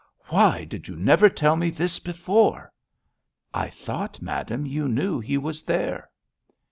[0.29, 2.73] "Why did you never tell me this before?"
[3.53, 6.09] "I thought, madame, you knew he was there."